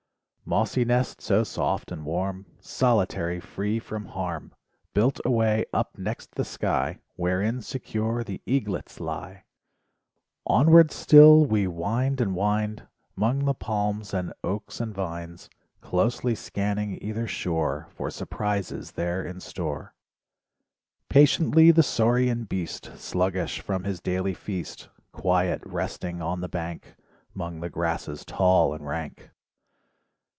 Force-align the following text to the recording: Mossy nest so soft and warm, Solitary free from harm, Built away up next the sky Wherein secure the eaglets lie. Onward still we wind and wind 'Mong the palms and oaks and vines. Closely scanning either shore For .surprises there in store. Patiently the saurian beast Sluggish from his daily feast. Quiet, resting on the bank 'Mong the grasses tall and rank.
Mossy 0.43 0.83
nest 0.83 1.21
so 1.21 1.45
soft 1.45 1.93
and 1.93 2.03
warm, 2.05 2.45
Solitary 2.59 3.39
free 3.39 3.79
from 3.79 4.07
harm, 4.07 4.51
Built 4.93 5.21
away 5.23 5.63
up 5.71 5.97
next 5.97 6.35
the 6.35 6.43
sky 6.43 6.99
Wherein 7.15 7.61
secure 7.61 8.21
the 8.21 8.41
eaglets 8.45 8.99
lie. 8.99 9.43
Onward 10.45 10.91
still 10.91 11.45
we 11.45 11.67
wind 11.67 12.19
and 12.19 12.35
wind 12.35 12.85
'Mong 13.17 13.45
the 13.45 13.53
palms 13.53 14.13
and 14.13 14.33
oaks 14.43 14.81
and 14.81 14.93
vines. 14.93 15.49
Closely 15.79 16.35
scanning 16.35 17.01
either 17.01 17.27
shore 17.27 17.87
For 17.89 18.09
.surprises 18.09 18.91
there 18.91 19.23
in 19.25 19.39
store. 19.39 19.93
Patiently 21.07 21.71
the 21.71 21.83
saurian 21.83 22.43
beast 22.43 22.91
Sluggish 22.97 23.61
from 23.61 23.85
his 23.85 24.01
daily 24.01 24.33
feast. 24.33 24.89
Quiet, 25.13 25.61
resting 25.65 26.21
on 26.21 26.41
the 26.41 26.49
bank 26.49 26.97
'Mong 27.33 27.61
the 27.61 27.69
grasses 27.69 28.25
tall 28.25 28.73
and 28.73 28.85
rank. 28.85 29.29